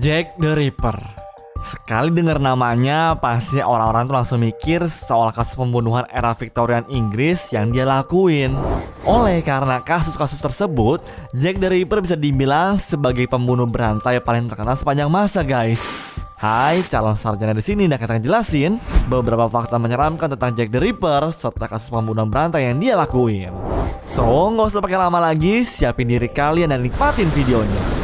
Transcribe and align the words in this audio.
Jack 0.00 0.40
the 0.40 0.56
Ripper. 0.56 0.96
Sekali 1.60 2.08
dengar 2.08 2.40
namanya, 2.40 3.20
pasti 3.20 3.60
orang-orang 3.60 4.08
tuh 4.08 4.16
langsung 4.16 4.40
mikir 4.40 4.88
soal 4.88 5.28
kasus 5.28 5.60
pembunuhan 5.60 6.08
era 6.08 6.32
Victorian 6.32 6.88
Inggris 6.88 7.52
yang 7.52 7.68
dia 7.68 7.84
lakuin. 7.84 8.56
Oleh 9.04 9.44
karena 9.44 9.84
kasus-kasus 9.84 10.40
tersebut, 10.40 11.04
Jack 11.36 11.60
the 11.60 11.68
Ripper 11.68 12.00
bisa 12.00 12.16
dibilang 12.16 12.80
sebagai 12.80 13.28
pembunuh 13.28 13.68
berantai 13.68 14.24
paling 14.24 14.48
terkenal 14.48 14.72
sepanjang 14.72 15.12
masa, 15.12 15.44
guys. 15.44 16.00
Hai, 16.40 16.80
calon 16.88 17.20
sarjana 17.20 17.52
di 17.52 17.60
sini 17.60 17.84
akan 17.84 18.24
jelasin 18.24 18.80
beberapa 19.12 19.52
fakta 19.52 19.76
menyeramkan 19.76 20.32
tentang 20.32 20.56
Jack 20.56 20.72
the 20.72 20.80
Ripper 20.80 21.28
serta 21.28 21.68
kasus 21.68 21.92
pembunuhan 21.92 22.32
berantai 22.32 22.72
yang 22.72 22.80
dia 22.80 22.96
lakuin. 22.96 23.52
So, 24.08 24.24
nggak 24.48 24.64
usah 24.64 24.80
pakai 24.80 24.96
lama 24.96 25.20
lagi, 25.20 25.60
siapin 25.60 26.08
diri 26.08 26.32
kalian 26.32 26.72
dan 26.72 26.80
nikmatin 26.80 27.28
videonya. 27.36 27.99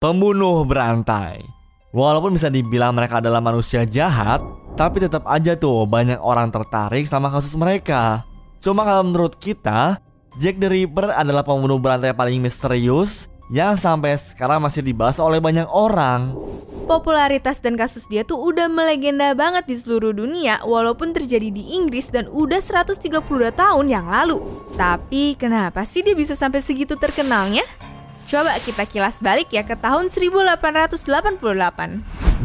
Pembunuh 0.00 0.64
berantai. 0.64 1.44
Walaupun 1.92 2.32
bisa 2.32 2.48
dibilang 2.48 2.96
mereka 2.96 3.20
adalah 3.20 3.44
manusia 3.44 3.84
jahat, 3.84 4.40
tapi 4.72 4.96
tetap 4.96 5.28
aja 5.28 5.52
tuh 5.60 5.84
banyak 5.84 6.16
orang 6.24 6.48
tertarik 6.48 7.04
sama 7.04 7.28
kasus 7.28 7.52
mereka. 7.52 8.24
Cuma 8.64 8.88
kalau 8.88 9.04
menurut 9.04 9.36
kita, 9.36 10.00
Jack 10.40 10.56
the 10.56 10.72
Ripper 10.72 11.12
adalah 11.12 11.44
pembunuh 11.44 11.76
berantai 11.76 12.16
paling 12.16 12.40
misterius 12.40 13.28
yang 13.52 13.76
sampai 13.76 14.16
sekarang 14.16 14.64
masih 14.64 14.80
dibahas 14.80 15.20
oleh 15.20 15.36
banyak 15.36 15.68
orang. 15.68 16.32
Popularitas 16.88 17.60
dan 17.60 17.76
kasus 17.76 18.08
dia 18.08 18.24
tuh 18.24 18.40
udah 18.40 18.72
melegenda 18.72 19.36
banget 19.36 19.68
di 19.68 19.76
seluruh 19.76 20.16
dunia 20.16 20.64
walaupun 20.64 21.12
terjadi 21.12 21.52
di 21.52 21.76
Inggris 21.76 22.08
dan 22.08 22.24
udah 22.32 22.56
132 22.56 23.20
tahun 23.52 23.86
yang 23.92 24.08
lalu. 24.08 24.40
Tapi 24.80 25.36
kenapa 25.36 25.84
sih 25.84 26.00
dia 26.00 26.16
bisa 26.16 26.32
sampai 26.32 26.64
segitu 26.64 26.96
terkenalnya? 26.96 27.68
Coba 28.30 28.54
kita 28.62 28.86
kilas 28.86 29.18
balik 29.18 29.50
ya 29.50 29.66
ke 29.66 29.74
tahun 29.74 30.06
1888. 30.06 31.42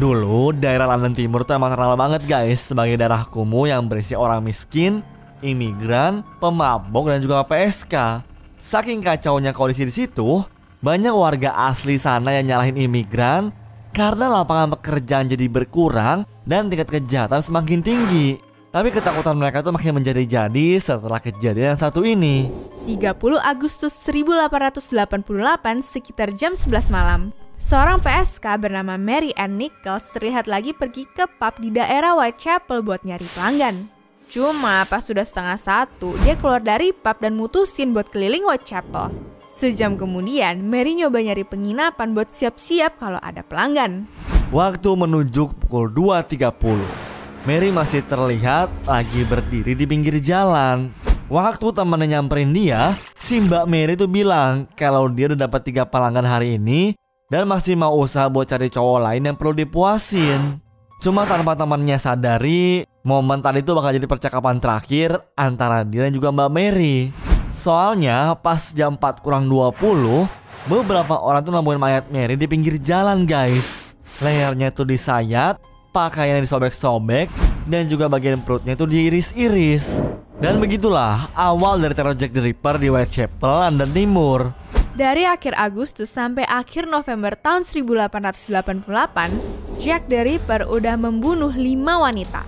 Dulu 0.02 0.50
daerah 0.58 0.90
London 0.90 1.14
Timur 1.14 1.46
tuh 1.46 1.54
emang 1.54 1.70
terkenal 1.70 1.94
banget 1.94 2.26
guys 2.26 2.58
sebagai 2.58 2.98
daerah 2.98 3.22
kumuh 3.22 3.70
yang 3.70 3.86
berisi 3.86 4.18
orang 4.18 4.42
miskin, 4.42 5.06
imigran, 5.46 6.26
pemabok 6.42 7.14
dan 7.14 7.22
juga 7.22 7.46
PSK. 7.46 8.18
Saking 8.58 8.98
kacaunya 8.98 9.54
kondisi 9.54 9.86
di 9.86 9.94
situ, 9.94 10.42
banyak 10.82 11.14
warga 11.14 11.54
asli 11.70 12.02
sana 12.02 12.34
yang 12.34 12.50
nyalahin 12.50 12.82
imigran 12.82 13.54
karena 13.94 14.26
lapangan 14.42 14.74
pekerjaan 14.74 15.30
jadi 15.30 15.46
berkurang 15.46 16.26
dan 16.42 16.66
tingkat 16.66 16.98
kejahatan 16.98 17.38
semakin 17.38 17.78
tinggi. 17.86 18.42
Tapi 18.74 18.88
ketakutan 18.92 19.38
mereka 19.38 19.62
tuh 19.64 19.72
makin 19.72 20.02
menjadi-jadi 20.02 20.66
setelah 20.82 21.22
kejadian 21.22 21.72
yang 21.74 21.80
satu 21.80 22.04
ini. 22.04 22.50
30 22.86 23.18
Agustus 23.42 23.94
1888 24.04 25.82
sekitar 25.82 26.30
jam 26.34 26.52
11 26.52 26.92
malam. 26.92 27.32
Seorang 27.56 28.04
PSK 28.04 28.60
bernama 28.60 29.00
Mary 29.00 29.32
Ann 29.34 29.56
Nichols 29.56 30.12
terlihat 30.12 30.44
lagi 30.44 30.76
pergi 30.76 31.08
ke 31.08 31.24
pub 31.24 31.56
di 31.56 31.72
daerah 31.72 32.12
Whitechapel 32.14 32.84
buat 32.84 33.00
nyari 33.00 33.24
pelanggan. 33.32 33.88
Cuma 34.28 34.84
pas 34.84 35.00
sudah 35.00 35.24
setengah 35.24 35.56
satu, 35.56 36.18
dia 36.20 36.36
keluar 36.36 36.60
dari 36.60 36.92
pub 36.92 37.16
dan 37.16 37.32
mutusin 37.38 37.96
buat 37.96 38.12
keliling 38.12 38.44
Whitechapel. 38.44 39.08
Sejam 39.48 39.96
kemudian, 39.96 40.60
Mary 40.68 40.98
nyoba 40.98 41.22
nyari 41.24 41.48
penginapan 41.48 42.12
buat 42.12 42.28
siap-siap 42.28 43.00
kalau 43.00 43.22
ada 43.24 43.40
pelanggan. 43.40 44.04
Waktu 44.52 44.90
menuju 44.92 45.56
pukul 45.64 45.88
2.30. 45.96 47.05
Mary 47.46 47.70
masih 47.70 48.02
terlihat 48.02 48.66
lagi 48.90 49.22
berdiri 49.22 49.78
di 49.78 49.86
pinggir 49.86 50.18
jalan. 50.18 50.90
Waktu 51.30 51.70
temannya 51.70 52.18
nyamperin 52.18 52.50
dia, 52.50 52.98
si 53.22 53.38
Mbak 53.38 53.70
Mary 53.70 53.94
tuh 53.94 54.10
bilang 54.10 54.66
kalau 54.74 55.06
dia 55.06 55.30
udah 55.30 55.46
dapat 55.46 55.62
tiga 55.62 55.86
pelanggan 55.86 56.26
hari 56.26 56.58
ini 56.58 56.98
dan 57.30 57.46
masih 57.46 57.78
mau 57.78 57.94
usaha 58.02 58.26
buat 58.26 58.50
cari 58.50 58.66
cowok 58.66 58.98
lain 58.98 59.30
yang 59.30 59.38
perlu 59.38 59.54
dipuasin. 59.62 60.58
Cuma 60.98 61.22
tanpa 61.22 61.54
temannya 61.54 61.94
sadari, 62.02 62.82
momen 63.06 63.38
tadi 63.38 63.62
itu 63.62 63.78
bakal 63.78 63.94
jadi 63.94 64.10
percakapan 64.10 64.58
terakhir 64.58 65.14
antara 65.38 65.86
dia 65.86 66.10
dan 66.10 66.18
juga 66.18 66.34
Mbak 66.34 66.50
Mary. 66.50 67.14
Soalnya 67.46 68.34
pas 68.42 68.74
jam 68.74 68.98
4 68.98 69.22
kurang 69.22 69.46
20, 69.46 70.26
beberapa 70.66 71.14
orang 71.14 71.46
tuh 71.46 71.54
nemuin 71.54 71.78
mayat 71.78 72.10
Mary 72.10 72.34
di 72.34 72.50
pinggir 72.50 72.74
jalan 72.82 73.22
guys. 73.22 73.86
Lehernya 74.18 74.74
tuh 74.74 74.82
disayat, 74.82 75.62
pakaiannya 75.96 76.44
disobek-sobek, 76.44 77.32
dan 77.64 77.88
juga 77.88 78.12
bagian 78.12 78.44
perutnya 78.44 78.76
itu 78.76 78.84
diiris-iris. 78.84 80.04
Dan 80.36 80.60
begitulah 80.60 81.32
awal 81.32 81.80
dari 81.80 81.96
teror 81.96 82.12
Jack 82.12 82.36
the 82.36 82.44
Ripper 82.44 82.76
di 82.76 82.92
Whitechapel, 82.92 83.72
London 83.72 83.90
Timur. 83.96 84.52
Dari 84.92 85.24
akhir 85.24 85.56
Agustus 85.56 86.12
sampai 86.12 86.44
akhir 86.44 86.84
November 86.84 87.32
tahun 87.32 87.64
1888, 87.64 89.80
Jack 89.80 90.04
the 90.12 90.20
Ripper 90.20 90.68
udah 90.68 91.00
membunuh 91.00 91.56
lima 91.56 92.04
wanita. 92.04 92.44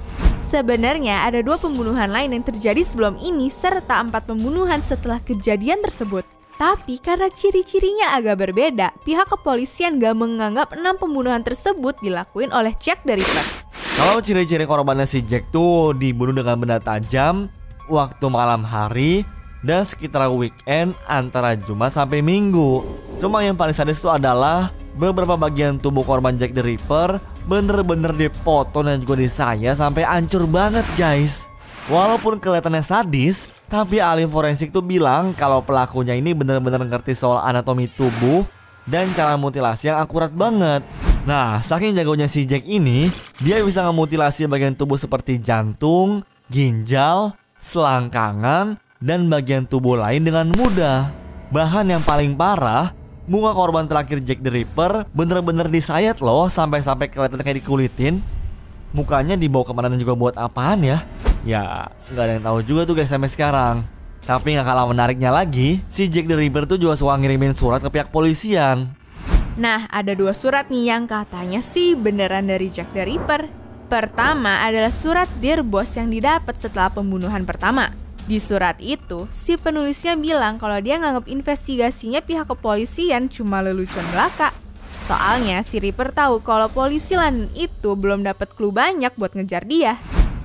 Sebenarnya 0.49 1.29
ada 1.29 1.45
dua 1.45 1.61
pembunuhan 1.61 2.09
lain 2.09 2.33
yang 2.33 2.45
terjadi 2.45 2.81
sebelum 2.81 3.21
ini 3.21 3.53
serta 3.53 4.01
empat 4.01 4.29
pembunuhan 4.29 4.81
setelah 4.81 5.21
kejadian 5.21 5.85
tersebut. 5.85 6.25
Tapi 6.59 6.99
karena 6.99 7.31
ciri-cirinya 7.31 8.19
agak 8.19 8.43
berbeda, 8.43 8.91
pihak 9.07 9.31
kepolisian 9.31 10.03
gak 10.03 10.19
menganggap 10.19 10.75
enam 10.75 10.99
pembunuhan 10.99 11.47
tersebut 11.47 11.95
dilakuin 12.03 12.51
oleh 12.51 12.75
Jack 12.83 13.07
the 13.07 13.15
Ripper. 13.15 13.47
Kalau 13.95 14.19
ciri-ciri 14.19 14.67
korbannya 14.67 15.07
si 15.07 15.23
Jack 15.23 15.55
tuh 15.55 15.95
dibunuh 15.95 16.35
dengan 16.35 16.59
benda 16.59 16.83
tajam, 16.83 17.47
waktu 17.87 18.27
malam 18.27 18.67
hari, 18.67 19.23
dan 19.63 19.87
sekitar 19.87 20.27
weekend 20.35 20.99
antara 21.07 21.55
Jumat 21.55 21.95
sampai 21.95 22.27
Minggu. 22.27 22.83
Cuma 23.23 23.47
yang 23.47 23.55
paling 23.55 23.75
sadis 23.75 24.03
itu 24.03 24.11
adalah 24.11 24.75
beberapa 24.99 25.39
bagian 25.39 25.79
tubuh 25.79 26.03
korban 26.03 26.35
Jack 26.43 26.59
the 26.59 26.63
Ripper 26.63 27.23
bener-bener 27.47 28.11
dipotong 28.13 28.91
dan 28.91 28.99
juga 28.99 29.15
disayat 29.23 29.79
sampai 29.79 30.03
hancur 30.03 30.43
banget 30.51 30.85
guys. 30.99 31.47
Walaupun 31.87 32.43
kelihatannya 32.43 32.85
sadis, 32.85 33.49
tapi 33.69 34.01
ahli 34.01 34.25
forensik 34.25 34.73
tuh 34.73 34.81
bilang 34.81 35.37
kalau 35.37 35.61
pelakunya 35.61 36.17
ini 36.17 36.33
benar-benar 36.33 36.81
ngerti 36.89 37.13
soal 37.13 37.45
anatomi 37.45 37.85
tubuh 37.85 38.49
dan 38.89 39.13
cara 39.13 39.37
mutilasi 39.37 39.93
yang 39.93 40.01
akurat 40.01 40.33
banget. 40.33 40.81
Nah, 41.29 41.61
saking 41.61 41.93
jagonya 41.93 42.25
si 42.25 42.49
Jack 42.49 42.65
ini, 42.65 43.13
dia 43.37 43.61
bisa 43.61 43.85
memutilasi 43.85 44.49
bagian 44.49 44.73
tubuh 44.73 44.97
seperti 44.97 45.37
jantung, 45.37 46.25
ginjal, 46.49 47.37
selangkangan, 47.61 48.81
dan 49.05 49.29
bagian 49.29 49.69
tubuh 49.69 50.01
lain 50.01 50.25
dengan 50.25 50.49
mudah. 50.49 51.13
Bahkan 51.53 51.85
yang 51.93 52.01
paling 52.01 52.33
parah, 52.33 52.97
muka 53.29 53.53
korban 53.53 53.85
terakhir 53.85 54.25
Jack 54.25 54.41
the 54.41 54.49
Ripper 54.49 55.05
bener-bener 55.13 55.69
disayat 55.69 56.25
loh 56.25 56.49
sampai-sampai 56.49 57.13
kelihatan 57.13 57.45
kayak 57.45 57.61
dikulitin. 57.61 58.25
Mukanya 58.97 59.37
dibawa 59.37 59.69
ke 59.69 59.73
mana 59.77 59.93
dan 59.93 60.01
juga 60.01 60.17
buat 60.17 60.35
apaan 60.41 60.81
ya? 60.81 61.05
Ya 61.47 61.91
nggak 62.11 62.25
ada 62.25 62.33
yang 62.39 62.45
tahu 62.45 62.59
juga 62.67 62.83
tuh 62.89 62.95
guys 62.99 63.11
sampai 63.11 63.31
sekarang. 63.31 63.77
Tapi 64.29 64.57
nggak 64.57 64.67
kalah 64.69 64.85
menariknya 64.85 65.33
lagi, 65.33 65.81
si 65.89 66.05
Jack 66.11 66.29
the 66.29 66.37
Ripper 66.37 66.69
tuh 66.69 66.77
juga 66.77 67.01
suka 67.01 67.17
ngirimin 67.17 67.57
surat 67.57 67.81
ke 67.81 67.89
pihak 67.89 68.13
polisian. 68.13 68.93
Nah, 69.59 69.91
ada 69.91 70.15
dua 70.15 70.37
surat 70.37 70.71
nih 70.71 70.93
yang 70.93 71.09
katanya 71.09 71.59
sih 71.65 71.99
beneran 71.99 72.47
dari 72.47 72.69
Jack 72.69 72.93
the 72.93 73.03
Ripper. 73.03 73.49
Pertama 73.89 74.63
adalah 74.63 74.93
surat 74.93 75.27
Dear 75.41 75.65
Boss 75.65 75.97
yang 75.97 76.13
didapat 76.13 76.61
setelah 76.61 76.93
pembunuhan 76.93 77.49
pertama. 77.49 77.89
Di 78.29 78.37
surat 78.37 78.77
itu, 78.85 79.25
si 79.33 79.57
penulisnya 79.57 80.13
bilang 80.13 80.61
kalau 80.61 80.77
dia 80.85 81.01
nganggap 81.01 81.25
investigasinya 81.33 82.21
pihak 82.21 82.53
kepolisian 82.53 83.33
cuma 83.33 83.65
lelucon 83.65 84.05
belaka. 84.13 84.53
Soalnya 85.09 85.65
si 85.65 85.81
Ripper 85.81 86.13
tahu 86.13 86.45
kalau 86.45 86.69
polisi 86.69 87.17
London 87.17 87.49
itu 87.57 87.97
belum 87.97 88.29
dapat 88.29 88.53
clue 88.53 88.77
banyak 88.77 89.17
buat 89.17 89.33
ngejar 89.33 89.65
dia. 89.65 89.97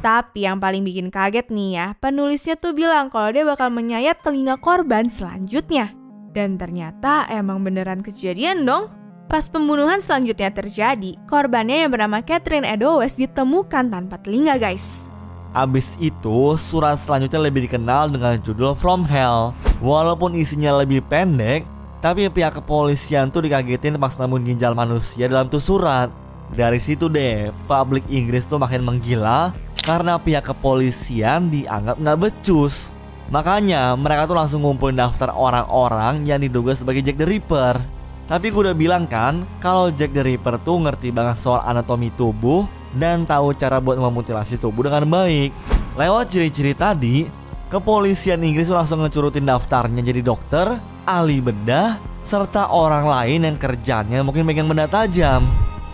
Tapi 0.03 0.43
yang 0.43 0.59
paling 0.59 0.83
bikin 0.83 1.07
kaget 1.07 1.47
nih 1.47 1.79
ya, 1.79 1.87
penulisnya 1.95 2.59
tuh 2.59 2.75
bilang 2.75 3.07
kalau 3.07 3.31
dia 3.31 3.47
bakal 3.47 3.71
menyayat 3.71 4.19
telinga 4.19 4.59
korban 4.59 5.07
selanjutnya. 5.07 5.95
Dan 6.35 6.59
ternyata 6.59 7.23
emang 7.31 7.63
beneran 7.63 8.03
kejadian 8.03 8.67
dong. 8.67 8.91
Pas 9.31 9.47
pembunuhan 9.47 10.03
selanjutnya 10.03 10.51
terjadi, 10.51 11.15
korbannya 11.31 11.87
yang 11.87 11.91
bernama 11.95 12.19
Catherine 12.19 12.67
Edowes 12.67 13.15
ditemukan 13.15 13.95
tanpa 13.95 14.19
telinga 14.19 14.59
guys. 14.59 15.07
Abis 15.55 15.95
itu, 16.03 16.59
surat 16.59 16.99
selanjutnya 16.99 17.39
lebih 17.39 17.63
dikenal 17.71 18.11
dengan 18.11 18.35
judul 18.43 18.75
From 18.75 19.07
Hell. 19.07 19.55
Walaupun 19.79 20.35
isinya 20.35 20.83
lebih 20.83 20.99
pendek, 21.07 21.63
tapi 22.03 22.27
pihak 22.27 22.59
kepolisian 22.59 23.31
tuh 23.31 23.47
dikagetin 23.47 23.95
pas 23.95 24.11
nemuin 24.19 24.51
ginjal 24.51 24.75
manusia 24.75 25.31
dalam 25.31 25.47
tuh 25.47 25.63
surat. 25.63 26.11
Dari 26.51 26.77
situ 26.83 27.07
deh, 27.07 27.55
publik 27.71 28.03
Inggris 28.11 28.43
tuh 28.43 28.59
makin 28.59 28.83
menggila 28.83 29.62
karena 29.83 30.15
pihak 30.15 30.47
kepolisian 30.47 31.51
dianggap 31.51 31.99
nggak 31.99 32.19
becus. 32.19 32.95
Makanya 33.29 33.95
mereka 33.99 34.27
tuh 34.27 34.37
langsung 34.39 34.63
ngumpulin 34.63 34.99
daftar 34.99 35.31
orang-orang 35.35 36.23
yang 36.23 36.39
diduga 36.39 36.75
sebagai 36.75 37.03
Jack 37.03 37.19
the 37.19 37.27
Ripper. 37.27 37.75
Tapi 38.23 38.49
gue 38.49 38.71
udah 38.71 38.77
bilang 38.77 39.03
kan, 39.03 39.43
kalau 39.59 39.91
Jack 39.91 40.15
the 40.15 40.23
Ripper 40.23 40.55
tuh 40.63 40.79
ngerti 40.79 41.11
banget 41.11 41.35
soal 41.35 41.59
anatomi 41.67 42.07
tubuh 42.15 42.63
dan 42.95 43.27
tahu 43.27 43.51
cara 43.57 43.83
buat 43.83 43.99
memutilasi 43.99 44.55
tubuh 44.55 44.87
dengan 44.87 45.03
baik. 45.09 45.51
Lewat 45.99 46.31
ciri-ciri 46.31 46.71
tadi, 46.71 47.27
kepolisian 47.67 48.39
Inggris 48.41 48.71
langsung 48.71 49.03
ngecurutin 49.03 49.43
daftarnya 49.43 49.99
jadi 49.99 50.21
dokter, 50.23 50.79
ahli 51.03 51.43
bedah, 51.43 51.99
serta 52.23 52.71
orang 52.71 53.03
lain 53.03 53.43
yang 53.43 53.57
kerjanya 53.59 54.23
mungkin 54.23 54.47
megang 54.47 54.71
benda 54.71 54.87
tajam. 54.87 55.43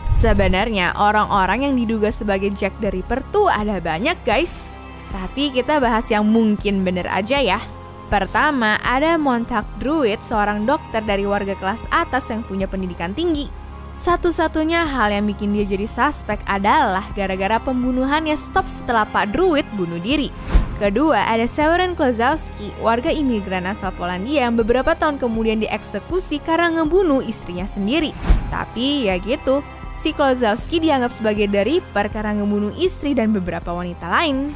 Sebenarnya 0.10 0.98
orang-orang 0.98 1.70
yang 1.70 1.76
diduga 1.78 2.10
sebagai 2.10 2.50
Jack 2.52 2.74
the 2.82 2.90
Ripper 2.90 3.22
tuh 3.30 3.46
ada 3.46 3.78
banyak 3.78 4.18
guys. 4.26 4.68
Tapi 5.14 5.54
kita 5.54 5.78
bahas 5.78 6.10
yang 6.10 6.26
mungkin 6.26 6.82
bener 6.82 7.06
aja 7.10 7.38
ya. 7.38 7.62
Pertama, 8.10 8.82
ada 8.82 9.22
Montauk 9.22 9.70
Druid, 9.78 10.26
seorang 10.26 10.66
dokter 10.66 11.06
dari 11.06 11.30
warga 11.30 11.54
kelas 11.54 11.86
atas 11.94 12.34
yang 12.34 12.42
punya 12.42 12.66
pendidikan 12.66 13.14
tinggi. 13.14 13.54
Satu-satunya 13.94 14.82
hal 14.90 15.14
yang 15.14 15.30
bikin 15.30 15.54
dia 15.54 15.66
jadi 15.66 15.86
suspek 15.86 16.42
adalah 16.50 17.06
gara-gara 17.14 17.62
pembunuhannya 17.62 18.34
stop 18.34 18.66
setelah 18.66 19.06
Pak 19.06 19.30
Druid 19.30 19.66
bunuh 19.78 20.02
diri. 20.02 20.34
Kedua, 20.82 21.28
ada 21.28 21.44
Severin 21.46 21.94
Klozowski, 21.94 22.72
warga 22.80 23.12
imigran 23.12 23.68
asal 23.68 23.92
Polandia 23.94 24.48
yang 24.48 24.56
beberapa 24.56 24.96
tahun 24.96 25.20
kemudian 25.20 25.60
dieksekusi 25.62 26.40
karena 26.42 26.82
ngebunuh 26.82 27.22
istrinya 27.22 27.68
sendiri. 27.68 28.16
Tapi 28.48 29.12
ya 29.12 29.20
gitu, 29.20 29.60
si 29.96 30.14
Klozowski 30.14 30.82
dianggap 30.84 31.14
sebagai 31.14 31.50
The 31.50 31.62
Reaper 31.66 32.08
karena 32.14 32.38
ngebunuh 32.42 32.76
istri 32.78 33.18
dan 33.18 33.34
beberapa 33.34 33.74
wanita 33.74 34.06
lain. 34.10 34.54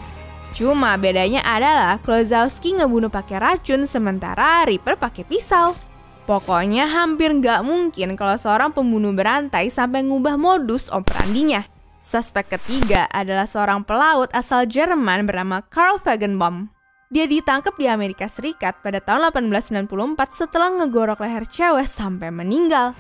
Cuma 0.53 0.93
bedanya 1.01 1.41
adalah 1.41 1.97
Klozowski 2.01 2.77
ngebunuh 2.77 3.09
pakai 3.09 3.41
racun 3.41 3.89
sementara 3.89 4.67
Reaper 4.69 4.99
pakai 4.99 5.25
pisau. 5.25 5.73
Pokoknya 6.23 6.87
hampir 6.87 7.35
nggak 7.35 7.67
mungkin 7.67 8.15
kalau 8.15 8.39
seorang 8.39 8.71
pembunuh 8.71 9.11
berantai 9.11 9.67
sampai 9.67 10.07
ngubah 10.07 10.39
modus 10.39 10.87
operandinya. 10.87 11.67
Suspek 12.03 12.59
ketiga 12.59 13.07
adalah 13.11 13.47
seorang 13.47 13.83
pelaut 13.83 14.31
asal 14.31 14.67
Jerman 14.67 15.23
bernama 15.23 15.63
Carl 15.67 15.99
Wagenbaum. 15.99 16.71
Dia 17.13 17.29
ditangkap 17.29 17.77
di 17.77 17.85
Amerika 17.85 18.25
Serikat 18.25 18.81
pada 18.81 18.97
tahun 18.97 19.31
1894 19.31 19.87
setelah 20.33 20.69
ngegorok 20.81 21.21
leher 21.21 21.45
cewek 21.45 21.85
sampai 21.85 22.33
meninggal. 22.33 22.97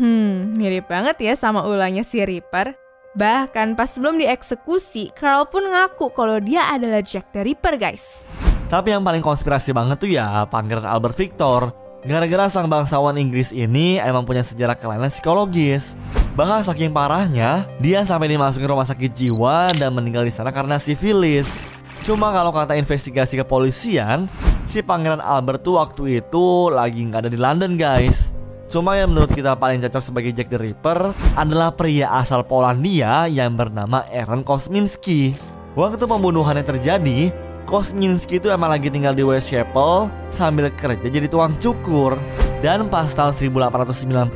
Hmm, 0.00 0.56
mirip 0.56 0.88
banget 0.88 1.20
ya 1.20 1.36
sama 1.36 1.60
ulangnya 1.68 2.00
si 2.00 2.24
Ripper. 2.24 2.72
Bahkan 3.12 3.76
pas 3.76 3.84
sebelum 3.84 4.16
dieksekusi, 4.16 5.12
Carl 5.12 5.44
pun 5.44 5.60
ngaku 5.60 6.08
kalau 6.16 6.40
dia 6.40 6.72
adalah 6.72 7.04
Jack 7.04 7.36
the 7.36 7.44
Ripper, 7.44 7.76
guys. 7.76 8.32
Tapi 8.72 8.96
yang 8.96 9.04
paling 9.04 9.20
konspirasi 9.20 9.76
banget 9.76 10.00
tuh 10.00 10.08
ya 10.08 10.48
Pangeran 10.48 10.88
Albert 10.88 11.20
Victor. 11.20 11.74
Gara-gara 12.00 12.48
sang 12.48 12.64
bangsawan 12.64 13.12
Inggris 13.20 13.52
ini 13.52 14.00
emang 14.00 14.24
punya 14.24 14.40
sejarah 14.40 14.72
kelainan 14.72 15.12
psikologis. 15.12 16.00
Bahkan 16.32 16.64
saking 16.64 16.96
parahnya, 16.96 17.68
dia 17.76 18.00
sampai 18.00 18.32
dimasukin 18.32 18.72
rumah 18.72 18.88
sakit 18.88 19.12
jiwa 19.12 19.68
dan 19.76 19.92
meninggal 19.92 20.24
di 20.24 20.32
sana 20.32 20.48
karena 20.48 20.80
sifilis. 20.80 21.60
Cuma 22.00 22.32
kalau 22.32 22.56
kata 22.56 22.72
investigasi 22.72 23.36
kepolisian, 23.36 24.32
si 24.64 24.80
Pangeran 24.80 25.20
Albert 25.20 25.60
tuh 25.60 25.76
waktu 25.76 26.24
itu 26.24 26.72
lagi 26.72 27.04
nggak 27.04 27.28
ada 27.28 27.30
di 27.30 27.36
London 27.36 27.76
guys. 27.76 28.39
Cuma 28.70 28.94
yang 28.94 29.10
menurut 29.10 29.34
kita 29.34 29.58
paling 29.58 29.82
cocok 29.82 29.98
sebagai 29.98 30.30
Jack 30.30 30.46
the 30.46 30.54
Ripper 30.54 31.10
adalah 31.34 31.74
pria 31.74 32.06
asal 32.22 32.46
Polandia 32.46 33.26
yang 33.26 33.58
bernama 33.58 34.06
Aaron 34.14 34.46
Kosminski. 34.46 35.34
Waktu 35.74 36.06
pembunuhan 36.06 36.54
yang 36.54 36.78
terjadi, 36.78 37.34
Kosminski 37.66 38.38
itu 38.38 38.46
emang 38.46 38.70
lagi 38.70 38.86
tinggal 38.86 39.10
di 39.10 39.26
West 39.26 39.50
Chapel 39.50 40.06
sambil 40.30 40.70
kerja 40.70 41.02
jadi 41.02 41.26
tukang 41.26 41.58
cukur. 41.58 42.14
Dan 42.62 42.86
pas 42.86 43.10
tahun 43.10 43.34
1890, 43.34 44.30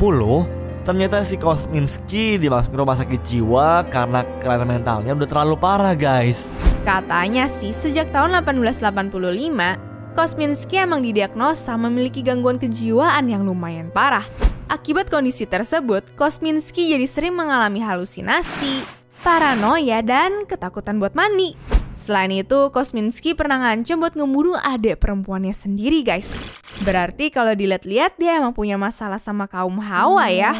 Ternyata 0.85 1.25
si 1.25 1.41
Kosminski 1.41 2.37
dimasukin 2.37 2.77
rumah 2.77 2.93
sakit 2.93 3.25
jiwa 3.25 3.89
karena 3.89 4.21
kelainan 4.37 4.69
mentalnya 4.69 5.17
udah 5.17 5.29
terlalu 5.31 5.57
parah 5.57 5.97
guys. 5.97 6.53
Katanya 6.85 7.49
sih 7.49 7.73
sejak 7.73 8.13
tahun 8.13 8.45
1885, 8.45 9.94
Kosminski 10.15 10.79
emang 10.79 11.03
didiagnosa 11.03 11.75
memiliki 11.75 12.23
gangguan 12.23 12.55
kejiwaan 12.55 13.27
yang 13.27 13.43
lumayan 13.43 13.91
parah. 13.91 14.23
Akibat 14.71 15.11
kondisi 15.11 15.43
tersebut, 15.43 16.15
Kosminski 16.15 16.95
jadi 16.95 17.03
sering 17.03 17.35
mengalami 17.35 17.83
halusinasi, 17.83 18.87
paranoia, 19.27 20.07
dan 20.07 20.47
ketakutan 20.47 21.03
buat 21.03 21.19
mandi. 21.19 21.59
Selain 21.91 22.31
itu, 22.31 22.71
Kosminski 22.71 23.35
pernah 23.35 23.59
ngancem 23.59 23.99
buat 23.99 24.15
ngebunuh 24.15 24.55
adik 24.63 25.03
perempuannya 25.03 25.51
sendiri 25.51 26.07
guys. 26.07 26.47
Berarti 26.87 27.35
kalau 27.35 27.51
dilihat-lihat 27.59 28.15
dia 28.15 28.39
emang 28.39 28.55
punya 28.55 28.79
masalah 28.79 29.19
sama 29.19 29.51
kaum 29.51 29.83
Hawa 29.83 30.31
ya. 30.31 30.55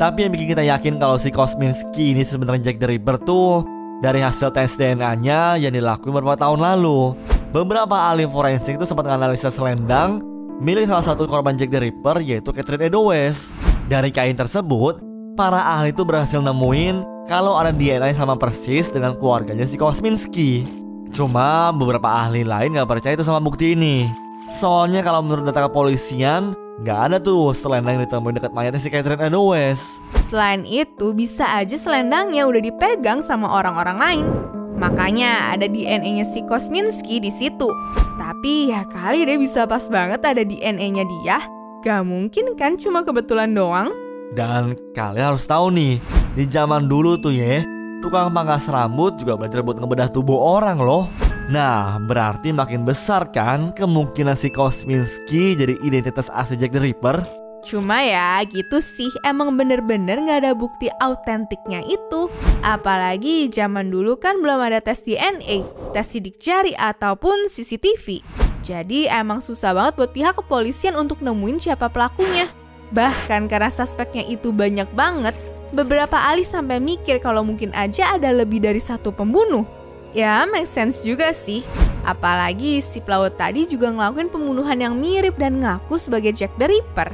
Tapi 0.00 0.24
yang 0.24 0.32
bikin 0.32 0.56
kita 0.56 0.64
yakin 0.64 0.96
kalau 0.96 1.20
si 1.20 1.28
Kosminski 1.28 2.16
ini 2.16 2.24
sebenarnya 2.24 2.72
Jack 2.72 2.80
the 2.80 2.88
Ripper 2.88 3.20
tuh 3.20 3.68
dari 4.00 4.24
hasil 4.24 4.48
tes 4.56 4.80
DNA-nya 4.80 5.60
yang 5.60 5.76
dilakukan 5.76 6.08
beberapa 6.08 6.40
tahun 6.40 6.64
lalu. 6.64 7.33
Beberapa 7.54 8.10
ahli 8.10 8.26
forensik 8.26 8.74
itu 8.74 8.82
sempat 8.82 9.06
menganalisa 9.06 9.46
selendang 9.46 10.18
milik 10.58 10.90
salah 10.90 11.06
satu 11.06 11.22
korban 11.30 11.54
Jack 11.54 11.70
the 11.70 11.86
Ripper 11.86 12.18
yaitu 12.18 12.50
Catherine 12.50 12.90
Eddowes. 12.90 13.54
Dari 13.86 14.10
kain 14.10 14.34
tersebut, 14.34 14.98
para 15.38 15.62
ahli 15.62 15.94
itu 15.94 16.02
berhasil 16.02 16.42
nemuin 16.42 17.06
kalau 17.30 17.54
ada 17.54 17.70
DNA 17.70 18.10
sama 18.10 18.34
persis 18.34 18.90
dengan 18.90 19.14
keluarganya 19.14 19.62
si 19.70 19.78
Kosminski. 19.78 20.66
Cuma 21.14 21.70
beberapa 21.70 22.10
ahli 22.10 22.42
lain 22.42 22.74
gak 22.74 22.90
percaya 22.90 23.14
itu 23.14 23.22
sama 23.22 23.38
bukti 23.38 23.78
ini. 23.78 24.10
Soalnya 24.50 25.06
kalau 25.06 25.22
menurut 25.22 25.46
data 25.46 25.70
kepolisian, 25.70 26.58
nggak 26.82 26.98
ada 27.06 27.16
tuh 27.22 27.54
selendang 27.54 28.02
yang 28.02 28.04
ditemuin 28.10 28.34
dekat 28.34 28.50
mayatnya 28.50 28.82
si 28.82 28.90
Catherine 28.90 29.30
Eddowes. 29.30 30.02
Selain 30.26 30.66
itu, 30.66 31.14
bisa 31.14 31.46
aja 31.54 31.78
selendangnya 31.78 32.50
udah 32.50 32.58
dipegang 32.58 33.22
sama 33.22 33.46
orang-orang 33.46 33.98
lain. 34.02 34.26
Makanya 34.74 35.54
ada 35.54 35.70
DNA-nya 35.70 36.26
si 36.26 36.42
Kosminski 36.44 37.22
di 37.22 37.30
situ. 37.30 37.70
Tapi 38.18 38.74
ya 38.74 38.82
kali 38.86 39.22
deh 39.26 39.38
bisa 39.38 39.66
pas 39.70 39.86
banget 39.86 40.20
ada 40.22 40.42
DNA-nya 40.42 41.04
dia. 41.06 41.38
Gak 41.84 42.02
mungkin 42.02 42.58
kan 42.58 42.74
cuma 42.80 43.06
kebetulan 43.06 43.54
doang. 43.54 43.92
Dan 44.34 44.74
kalian 44.96 45.36
harus 45.36 45.46
tahu 45.46 45.70
nih, 45.70 46.02
di 46.34 46.44
zaman 46.50 46.90
dulu 46.90 47.14
tuh 47.14 47.30
ya, 47.30 47.62
tukang 48.02 48.34
pangkas 48.34 48.66
rambut 48.66 49.14
juga 49.14 49.38
belajar 49.38 49.62
buat 49.62 49.78
ngebedah 49.78 50.08
tubuh 50.10 50.58
orang 50.58 50.82
loh. 50.82 51.06
Nah, 51.52 52.00
berarti 52.00 52.50
makin 52.50 52.88
besar 52.88 53.28
kan 53.28 53.70
kemungkinan 53.76 54.34
si 54.34 54.48
Kosminski 54.48 55.54
jadi 55.54 55.76
identitas 55.84 56.32
asli 56.32 56.56
Jack 56.56 56.72
the 56.72 56.80
Ripper? 56.80 57.43
Cuma 57.64 58.04
ya 58.04 58.44
gitu 58.44 58.78
sih 58.84 59.08
emang 59.24 59.56
bener-bener 59.56 60.20
gak 60.28 60.44
ada 60.44 60.52
bukti 60.52 60.92
autentiknya 61.00 61.80
itu 61.88 62.28
Apalagi 62.60 63.48
zaman 63.48 63.88
dulu 63.88 64.20
kan 64.20 64.44
belum 64.44 64.60
ada 64.60 64.84
tes 64.84 65.00
DNA, 65.00 65.64
tes 65.96 66.06
sidik 66.06 66.36
jari 66.36 66.76
ataupun 66.76 67.48
CCTV 67.48 68.20
Jadi 68.60 69.08
emang 69.08 69.40
susah 69.40 69.72
banget 69.72 69.96
buat 69.96 70.12
pihak 70.12 70.36
kepolisian 70.36 70.92
untuk 70.94 71.24
nemuin 71.24 71.56
siapa 71.56 71.88
pelakunya 71.88 72.52
Bahkan 72.92 73.48
karena 73.48 73.72
suspeknya 73.72 74.22
itu 74.28 74.52
banyak 74.52 74.86
banget 74.92 75.32
beberapa 75.74 76.14
ahli 76.14 76.46
sampai 76.46 76.78
mikir 76.78 77.18
kalau 77.18 77.42
mungkin 77.42 77.74
aja 77.74 78.14
ada 78.14 78.30
lebih 78.30 78.62
dari 78.62 78.78
satu 78.78 79.10
pembunuh. 79.10 79.66
Ya, 80.14 80.46
make 80.46 80.70
sense 80.70 81.02
juga 81.02 81.34
sih. 81.34 81.66
Apalagi 82.06 82.78
si 82.78 83.02
pelaut 83.02 83.34
tadi 83.34 83.66
juga 83.66 83.90
ngelakuin 83.90 84.30
pembunuhan 84.30 84.78
yang 84.78 84.94
mirip 84.94 85.34
dan 85.34 85.58
ngaku 85.58 85.98
sebagai 85.98 86.30
Jack 86.30 86.54
the 86.54 86.70
Ripper. 86.70 87.10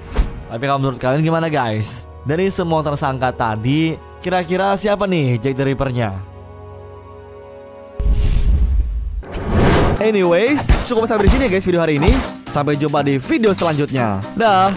Tapi 0.50 0.66
kalau 0.66 0.82
menurut 0.82 0.98
kalian 0.98 1.22
gimana 1.22 1.46
guys? 1.46 2.10
Dari 2.26 2.50
semua 2.50 2.82
tersangka 2.82 3.30
tadi, 3.30 3.94
kira-kira 4.18 4.74
siapa 4.74 5.06
nih 5.06 5.38
Jack 5.38 5.54
the 5.54 5.62
Rippernya? 5.62 6.10
Anyways, 10.02 10.90
cukup 10.90 11.06
sampai 11.06 11.30
di 11.30 11.38
sini 11.38 11.46
guys 11.46 11.62
video 11.62 11.78
hari 11.78 12.02
ini. 12.02 12.10
Sampai 12.50 12.74
jumpa 12.74 13.06
di 13.06 13.22
video 13.22 13.54
selanjutnya. 13.54 14.18
Dah. 14.34 14.74